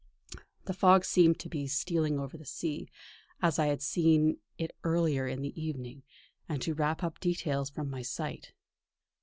The 0.65 0.73
fog 0.73 1.05
seemed 1.05 1.37
to 1.41 1.47
be 1.47 1.67
stealing 1.67 2.19
over 2.19 2.35
the 2.35 2.43
sea, 2.43 2.89
as 3.39 3.59
I 3.59 3.67
had 3.67 3.83
seen 3.83 4.39
it 4.57 4.75
earlier 4.83 5.27
in 5.27 5.43
the 5.43 5.53
evening, 5.61 6.01
and 6.49 6.59
to 6.63 6.73
wrap 6.73 7.03
up 7.03 7.19
details 7.19 7.69
from 7.69 7.87
my 7.91 8.01
sight. 8.01 8.51